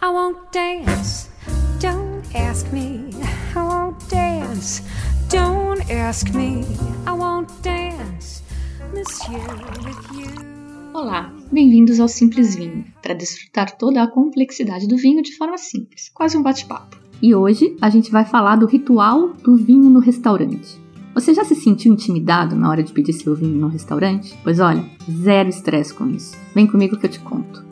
[0.00, 1.28] I won't dance.
[1.80, 3.10] Don't ask me.
[3.56, 4.80] I won't dance.
[5.28, 6.64] Don't ask me.
[7.04, 8.44] I won't dance.
[8.94, 9.40] Monsieur,
[9.84, 10.30] with you.
[10.94, 16.08] Olá, bem-vindos ao Simples Vinho, para desfrutar toda a complexidade do vinho de forma simples,
[16.14, 16.96] quase um bate-papo.
[17.20, 20.80] E hoje a gente vai falar do ritual do vinho no restaurante.
[21.12, 24.38] Você já se sentiu intimidado na hora de pedir seu vinho no restaurante?
[24.44, 26.36] Pois olha, zero estresse com isso.
[26.54, 27.67] Vem comigo que eu te conto.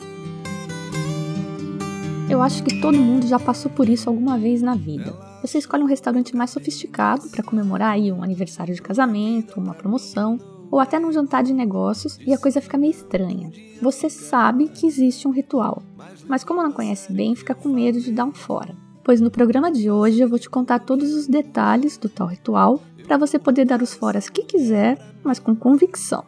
[2.37, 5.11] Eu acho que todo mundo já passou por isso alguma vez na vida.
[5.41, 10.37] Você escolhe um restaurante mais sofisticado para comemorar aí um aniversário de casamento, uma promoção,
[10.69, 13.51] ou até num jantar de negócios e a coisa fica meio estranha.
[13.81, 15.81] Você sabe que existe um ritual,
[16.27, 18.75] mas como não conhece bem, fica com medo de dar um fora.
[19.03, 22.79] Pois no programa de hoje eu vou te contar todos os detalhes do tal ritual
[23.07, 26.23] para você poder dar os foras que quiser, mas com convicção.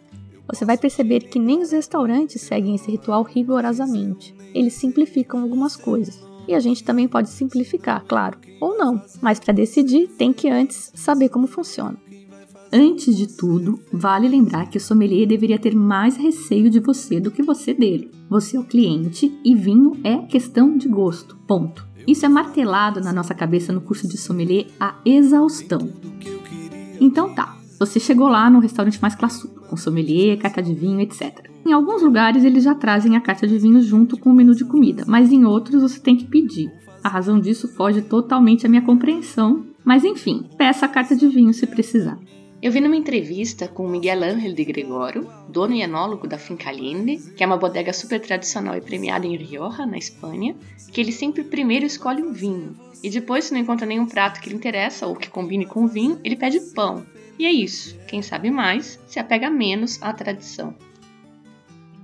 [0.50, 4.34] Você vai perceber que nem os restaurantes seguem esse ritual rigorosamente.
[4.54, 6.20] Eles simplificam algumas coisas.
[6.48, 10.92] E a gente também pode simplificar, claro, ou não, mas para decidir tem que antes
[10.96, 11.96] saber como funciona.
[12.72, 17.32] Antes de tudo, vale lembrar que o sommelier deveria ter mais receio de você do
[17.32, 18.12] que você dele.
[18.30, 21.36] Você é o cliente e vinho é questão de gosto.
[21.48, 21.88] Ponto.
[22.08, 25.90] Isso é martelado na nossa cabeça no curso de sommelier a exaustão.
[27.00, 31.50] Então tá, você chegou lá no restaurante mais classudo, com sommelier, carta de vinho, etc.
[31.66, 34.66] Em alguns lugares eles já trazem a carta de vinho junto com o menu de
[34.66, 36.70] comida, mas em outros você tem que pedir.
[37.02, 41.54] A razão disso foge totalmente à minha compreensão, mas enfim, peça a carta de vinho
[41.54, 42.20] se precisar.
[42.62, 47.18] Eu vi numa entrevista com Miguel Ángel de Gregório, dono e enólogo da Finca Allende,
[47.38, 50.58] que é uma bodega super tradicional e premiada em Rioja, na Espanha,
[50.92, 52.76] que ele sempre primeiro escolhe o vinho.
[53.02, 55.88] E depois, se não encontra nenhum prato que lhe interessa ou que combine com o
[55.88, 57.06] vinho, ele pede pão.
[57.40, 57.98] E é isso.
[58.06, 60.76] Quem sabe mais se apega menos à tradição.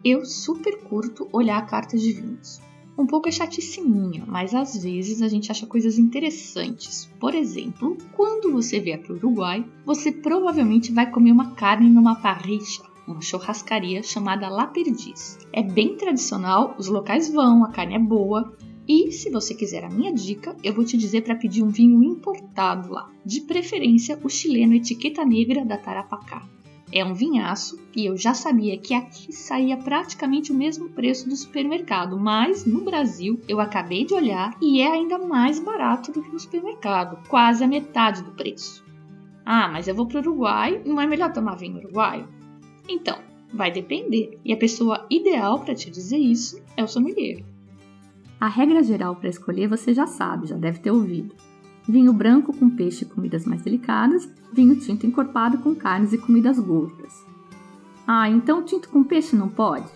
[0.02, 2.62] Eu super curto olhar cartas de vinhos.
[2.98, 7.12] Um pouco é chatice minha, mas às vezes a gente acha coisas interessantes.
[7.20, 12.16] Por exemplo, quando você vier para o Uruguai, você provavelmente vai comer uma carne numa
[12.16, 15.38] parricha, uma churrascaria chamada La Perdiz.
[15.52, 18.56] É bem tradicional, os locais vão, a carne é boa,
[18.88, 22.04] e se você quiser a minha dica, eu vou te dizer para pedir um vinho
[22.04, 26.48] importado lá, de preferência o chileno Etiqueta Negra da Tarapacá.
[26.92, 31.36] É um vinhaço e eu já sabia que aqui saía praticamente o mesmo preço do
[31.36, 36.32] supermercado, mas no Brasil eu acabei de olhar e é ainda mais barato do que
[36.32, 38.86] no supermercado, quase a metade do preço.
[39.44, 42.28] Ah, mas eu vou para o Uruguai, não é melhor tomar vinho uruguaio?
[42.88, 43.18] Então,
[43.54, 47.55] vai depender, e a pessoa ideal para te dizer isso é o sommelier.
[48.40, 51.34] A regra geral para escolher você já sabe, já deve ter ouvido.
[51.88, 56.60] Vinho branco com peixe e comidas mais delicadas, vinho tinto encorpado com carnes e comidas
[56.60, 57.26] gordas.
[58.08, 59.90] Ah, então tinto com peixe não pode?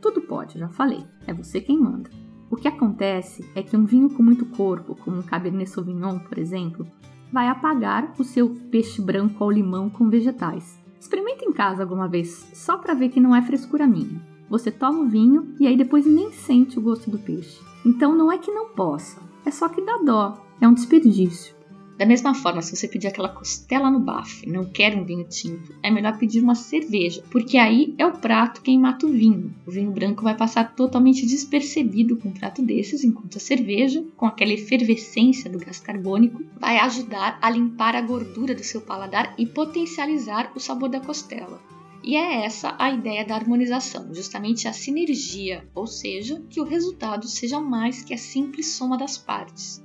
[0.00, 2.10] Tudo pode, já falei, é você quem manda.
[2.50, 6.38] O que acontece é que um vinho com muito corpo, como um Cabernet Sauvignon, por
[6.38, 6.86] exemplo,
[7.32, 10.82] vai apagar o seu peixe branco ao limão com vegetais.
[10.98, 14.20] Experimenta em casa alguma vez, só para ver que não é frescura minha.
[14.48, 17.60] Você toma o vinho e aí depois nem sente o gosto do peixe.
[17.84, 21.58] Então não é que não possa, é só que dá dó, é um desperdício.
[21.98, 25.74] Da mesma forma, se você pedir aquela costela no bafo não quer um vinho tinto,
[25.82, 29.52] é melhor pedir uma cerveja, porque aí é o prato quem mata o vinho.
[29.66, 34.26] O vinho branco vai passar totalmente despercebido com um prato desses, enquanto a cerveja, com
[34.26, 39.44] aquela efervescência do gás carbônico, vai ajudar a limpar a gordura do seu paladar e
[39.44, 41.60] potencializar o sabor da costela.
[42.02, 47.26] E é essa a ideia da harmonização, justamente a sinergia, ou seja, que o resultado
[47.26, 49.82] seja mais que a simples soma das partes.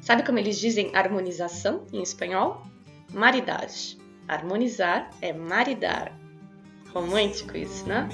[0.00, 2.62] Sabe como eles dizem harmonização em espanhol?
[3.12, 3.98] Maridade.
[4.28, 6.18] Harmonizar é maridar.
[6.92, 8.08] Romântico isso, né?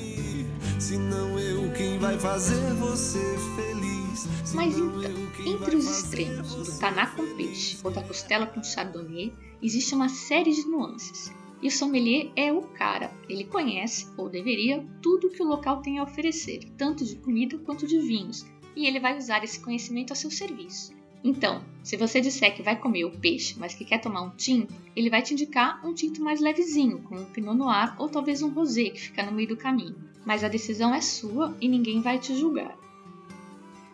[1.38, 3.18] eu, quem vai fazer você
[3.56, 4.28] feliz?
[4.54, 5.10] Mas então,
[5.46, 9.32] entre os extremos do taná com peixe ou da costela com chardonnay,
[9.62, 11.32] existe uma série de nuances.
[11.62, 13.10] E o sommelier é o cara.
[13.28, 17.86] Ele conhece, ou deveria, tudo que o local tem a oferecer, tanto de comida quanto
[17.86, 18.44] de vinhos,
[18.74, 20.94] e ele vai usar esse conhecimento a seu serviço.
[21.24, 24.72] Então, se você disser que vai comer o peixe, mas que quer tomar um tinto,
[24.94, 28.50] ele vai te indicar um tinto mais levezinho, como um Pinot Noir ou talvez um
[28.50, 29.96] rosé que fica no meio do caminho.
[30.24, 32.78] Mas a decisão é sua e ninguém vai te julgar.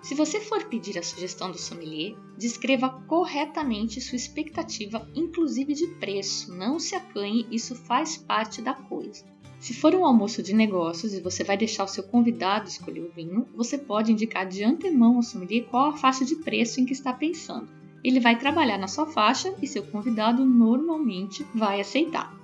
[0.03, 6.53] Se você for pedir a sugestão do sommelier, descreva corretamente sua expectativa, inclusive de preço.
[6.53, 9.25] Não se acanhe, isso faz parte da coisa.
[9.61, 13.13] Se for um almoço de negócios e você vai deixar o seu convidado escolher o
[13.13, 16.93] vinho, você pode indicar de antemão ao sommelier qual a faixa de preço em que
[16.93, 17.69] está pensando.
[18.03, 22.42] Ele vai trabalhar na sua faixa e seu convidado normalmente vai aceitar.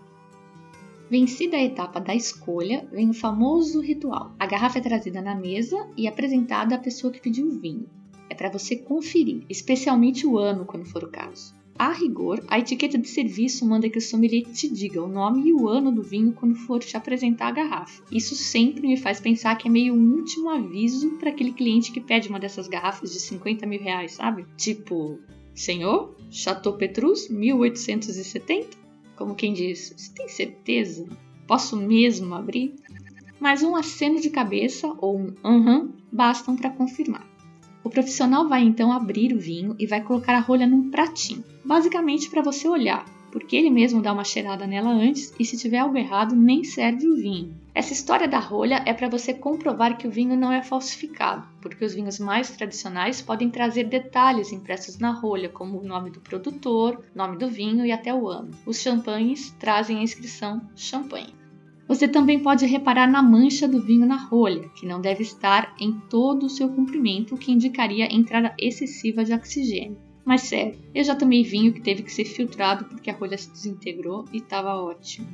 [1.10, 4.34] Vencida a etapa da escolha, vem o famoso ritual.
[4.38, 7.88] A garrafa é trazida na mesa e apresentada à pessoa que pediu o vinho.
[8.28, 11.54] É para você conferir, especialmente o ano, quando for o caso.
[11.78, 15.54] A rigor, a etiqueta de serviço manda que o sommelier te diga o nome e
[15.54, 18.02] o ano do vinho quando for te apresentar a garrafa.
[18.12, 22.02] Isso sempre me faz pensar que é meio um último aviso para aquele cliente que
[22.02, 24.44] pede uma dessas garrafas de 50 mil reais, sabe?
[24.58, 25.18] Tipo,
[25.54, 28.87] senhor, Chateau Petrus, 1870?
[29.18, 31.04] Como quem diz, você tem certeza?
[31.44, 32.76] Posso mesmo abrir?
[33.40, 37.26] Mas um aceno de cabeça ou um aham uhum, bastam para confirmar.
[37.82, 42.30] O profissional vai então abrir o vinho e vai colocar a rolha num pratinho, basicamente
[42.30, 45.96] para você olhar, porque ele mesmo dá uma cheirada nela antes e se tiver algo
[45.96, 47.54] errado nem serve o vinho.
[47.74, 51.84] Essa história da rolha é para você comprovar que o vinho não é falsificado, porque
[51.84, 57.04] os vinhos mais tradicionais podem trazer detalhes impressos na rolha, como o nome do produtor,
[57.14, 58.50] nome do vinho e até o ano.
[58.66, 61.38] Os champanhes trazem a inscrição champanhe.
[61.86, 65.92] Você também pode reparar na mancha do vinho na rolha, que não deve estar em
[66.10, 70.07] todo o seu comprimento, o que indicaria entrada excessiva de oxigênio.
[70.28, 73.50] Mas sério, eu já tomei vinho que teve que ser filtrado porque a rolha se
[73.50, 75.26] desintegrou e estava ótimo.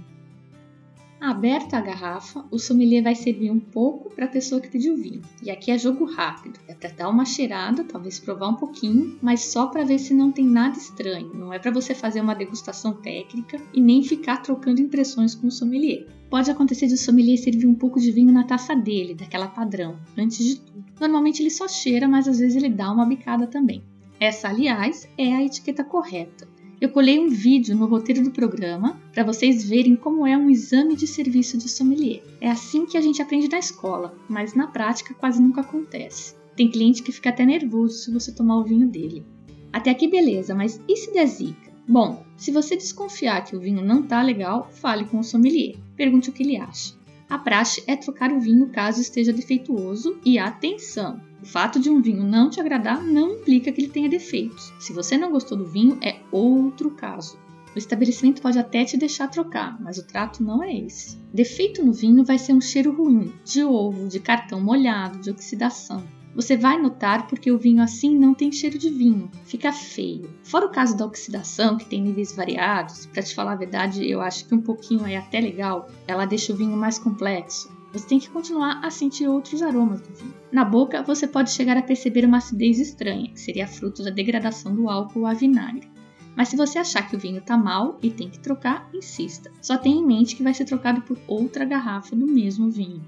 [1.21, 5.21] Aberta a garrafa, o sommelier vai servir um pouco para a pessoa que pediu vinho.
[5.43, 9.41] E aqui é jogo rápido, é para dar uma cheirada, talvez provar um pouquinho, mas
[9.41, 11.35] só para ver se não tem nada estranho.
[11.35, 15.51] Não é para você fazer uma degustação técnica e nem ficar trocando impressões com o
[15.51, 16.07] sommelier.
[16.31, 19.99] Pode acontecer de o sommelier servir um pouco de vinho na taça dele, daquela padrão,
[20.17, 20.85] antes de tudo.
[21.01, 23.83] Normalmente ele só cheira, mas às vezes ele dá uma bicada também.
[24.25, 26.49] Essa, aliás, é a etiqueta correta
[26.85, 30.95] eu colei um vídeo no roteiro do programa para vocês verem como é um exame
[30.95, 32.23] de serviço de sommelier.
[32.43, 36.35] É assim que a gente aprende na escola, mas na prática quase nunca acontece.
[36.55, 39.25] Tem cliente que fica até nervoso se você tomar o vinho dele.
[39.73, 41.73] Até aqui beleza, mas e se der zica?
[41.89, 45.77] Bom, se você desconfiar que o vinho não tá legal, fale com o sommelier.
[45.97, 46.95] Pergunte o que ele acha.
[47.31, 51.19] A praxe é trocar o vinho caso esteja defeituoso e atenção!
[51.45, 54.73] O fato de um vinho não te agradar não implica que ele tenha defeitos.
[54.79, 57.39] Se você não gostou do vinho, é outro caso.
[57.77, 61.19] O estabelecimento pode até te deixar trocar, mas o trato não é esse.
[61.35, 66.03] Defeito no vinho vai ser um cheiro ruim, de ovo, de cartão molhado, de oxidação.
[66.35, 70.31] Você vai notar porque o vinho assim não tem cheiro de vinho, fica feio.
[70.45, 74.23] Fora o caso da oxidação, que tem níveis variados, para te falar a verdade, eu
[74.23, 77.71] acho que um pouquinho é até legal, ela deixa o vinho mais complexo.
[77.95, 80.35] Você tem que continuar a sentir outros aromas do vinho.
[80.51, 84.75] Na boca, você pode chegar a perceber uma acidez estranha, que seria fruto da degradação
[84.75, 85.89] do álcool a vinagre.
[86.37, 89.49] Mas se você achar que o vinho está mal e tem que trocar, insista.
[89.63, 93.01] Só tenha em mente que vai ser trocado por outra garrafa do mesmo vinho.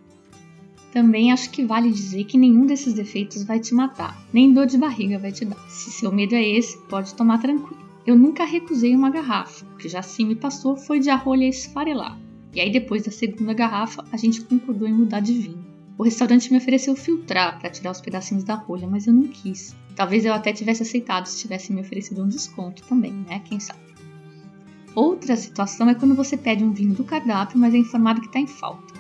[0.92, 4.78] Também acho que vale dizer que nenhum desses defeitos vai te matar, nem dor de
[4.78, 5.58] barriga vai te dar.
[5.68, 7.84] Se seu medo é esse, pode tomar tranquilo.
[8.06, 12.16] Eu nunca recusei uma garrafa, o que já sim me passou foi de arrolha esfarelar.
[12.56, 15.62] E aí depois da segunda garrafa, a gente concordou em mudar de vinho.
[15.98, 19.76] O restaurante me ofereceu filtrar para tirar os pedacinhos da rolha, mas eu não quis.
[19.94, 23.42] Talvez eu até tivesse aceitado se tivesse me oferecido um desconto também, né?
[23.44, 23.80] Quem sabe.
[24.94, 28.40] Outra situação é quando você pede um vinho do cardápio, mas é informado que está
[28.40, 28.94] em falta.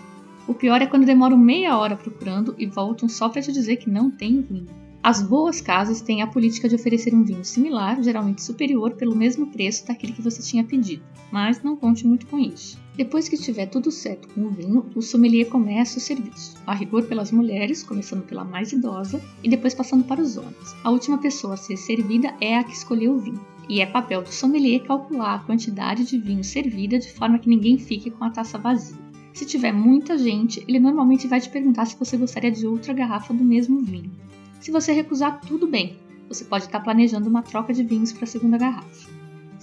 [0.46, 3.88] O pior é quando demoram meia hora procurando e voltam só para te dizer que
[3.88, 4.68] não tem vinho.
[5.02, 9.46] As boas casas têm a política de oferecer um vinho similar, geralmente superior, pelo mesmo
[9.46, 11.02] preço daquele que você tinha pedido,
[11.32, 12.84] mas não conte muito com isso.
[12.96, 17.02] Depois que estiver tudo certo com o vinho, o sommelier começa o serviço, a rigor
[17.02, 20.74] pelas mulheres, começando pela mais idosa e depois passando para os homens.
[20.82, 24.22] A última pessoa a ser servida é a que escolheu o vinho, e é papel
[24.22, 28.30] do sommelier calcular a quantidade de vinho servida de forma que ninguém fique com a
[28.30, 28.96] taça vazia.
[29.34, 33.34] Se tiver muita gente, ele normalmente vai te perguntar se você gostaria de outra garrafa
[33.34, 34.10] do mesmo vinho.
[34.58, 35.98] Se você recusar, tudo bem.
[36.28, 39.15] Você pode estar planejando uma troca de vinhos para a segunda garrafa.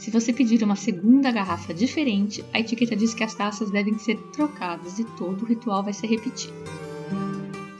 [0.03, 4.17] Se você pedir uma segunda garrafa diferente, a etiqueta diz que as taças devem ser
[4.33, 6.53] trocadas e todo o ritual vai ser repetido.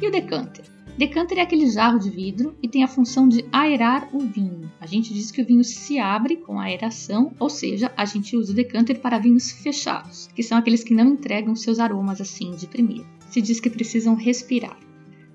[0.02, 0.64] E o decanter?
[0.98, 4.72] Decanter é aquele jarro de vidro e tem a função de aerar o vinho.
[4.80, 8.38] A gente diz que o vinho se abre com a aeração, ou seja, a gente
[8.38, 12.52] usa o decanter para vinhos fechados, que são aqueles que não entregam seus aromas assim
[12.52, 13.06] de primeira.
[13.30, 14.78] Se diz que precisam respirar.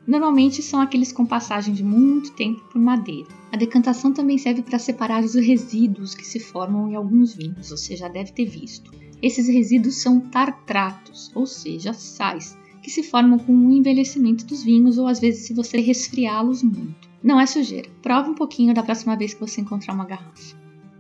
[0.09, 3.29] Normalmente são aqueles com passagem de muito tempo por madeira.
[3.53, 7.95] A decantação também serve para separar os resíduos que se formam em alguns vinhos, você
[7.95, 8.91] já deve ter visto.
[9.21, 14.97] Esses resíduos são tartratos, ou seja, sais, que se formam com o envelhecimento dos vinhos
[14.97, 17.07] ou às vezes se você resfriá-los muito.
[17.23, 17.91] Não é sujeira.
[18.01, 20.57] Prova um pouquinho da próxima vez que você encontrar uma garrafa.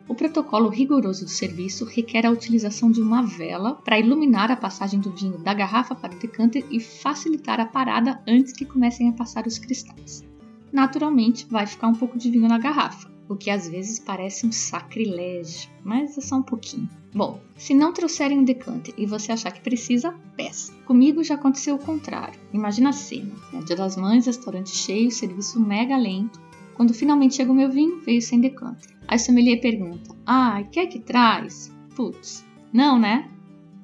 [0.08, 4.98] O protocolo rigoroso do serviço requer a utilização de uma vela para iluminar a passagem
[4.98, 9.12] do vinho da garrafa para o decanter e facilitar a parada antes que comecem a
[9.12, 10.24] passar os cristais.
[10.72, 14.52] Naturalmente, vai ficar um pouco de vinho na garrafa, o que às vezes parece um
[14.52, 16.88] sacrilégio, mas é só um pouquinho.
[17.14, 20.72] Bom, se não trouxerem um decanter e você achar que precisa, peça.
[20.86, 22.38] Comigo já aconteceu o contrário.
[22.52, 23.60] Imagina a cena: né?
[23.66, 26.40] Dia das Mães, restaurante cheio, serviço mega lento.
[26.78, 28.96] Quando finalmente chega o meu vinho, veio sem decanter.
[29.08, 31.74] Aí o sommelier pergunta: Ah, quer que traz?
[31.96, 33.28] Putz, não, né?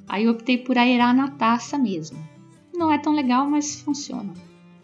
[0.07, 2.17] Aí eu optei por aerar na taça mesmo.
[2.73, 4.33] Não é tão legal, mas funciona.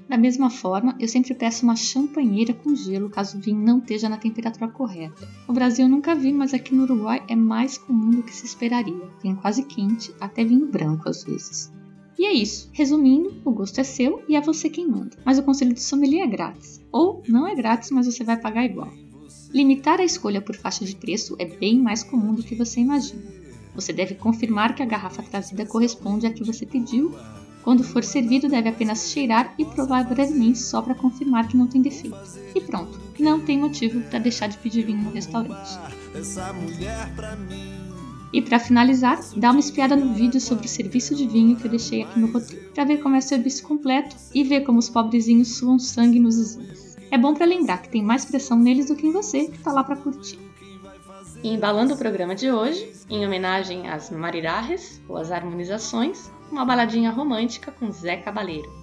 [0.08, 4.08] Da mesma forma, eu sempre peço uma champanheira com gelo caso o vinho não esteja
[4.08, 5.28] na temperatura correta.
[5.46, 8.44] No Brasil eu nunca vi, mas aqui no Uruguai é mais comum do que se
[8.44, 9.08] esperaria.
[9.22, 11.72] Vinho quase quente, até vinho branco às vezes.
[12.20, 12.68] E é isso.
[12.70, 15.16] Resumindo, o gosto é seu e é você quem manda.
[15.24, 16.78] Mas o conselho de sommelier é grátis.
[16.92, 18.92] Ou não é grátis, mas você vai pagar igual.
[19.54, 23.22] Limitar a escolha por faixa de preço é bem mais comum do que você imagina.
[23.74, 27.10] Você deve confirmar que a garrafa trazida corresponde à que você pediu
[27.62, 31.80] quando for servido, deve apenas cheirar e provar brevemente só para confirmar que não tem
[31.82, 32.18] defeito.
[32.54, 35.78] E pronto, não tem motivo para deixar de pedir vinho no restaurante.
[38.32, 41.70] E para finalizar, dá uma espiada no vídeo sobre o serviço de vinho que eu
[41.70, 44.88] deixei aqui no roteiro, para ver como é o serviço completo e ver como os
[44.88, 46.96] pobrezinhos suam sangue nos exames.
[47.10, 49.72] É bom para lembrar que tem mais pressão neles do que em você que está
[49.72, 50.38] lá para curtir.
[51.42, 57.10] E embalando o programa de hoje, em homenagem às marirarres, ou às harmonizações, uma baladinha
[57.10, 58.79] romântica com Zé Cabaleiro.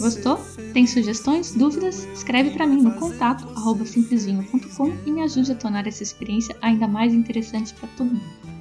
[0.00, 0.36] Gostou?
[0.72, 2.04] Tem sugestões, dúvidas?
[2.14, 3.46] Escreve para mim no contato
[3.84, 8.54] simplesvinho.com e me ajude a tornar essa experiência ainda mais interessante para todo mundo.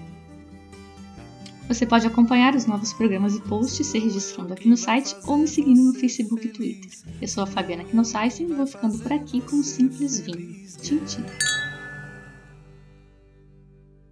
[1.67, 5.47] Você pode acompanhar os novos programas e posts se registrando aqui no site ou me
[5.47, 6.91] seguindo no Facebook e Twitter.
[7.21, 10.55] Eu sou a Fabiana Knossaisen e vou ficando por aqui com um simples vinho.
[10.81, 11.23] Tchim, tchim.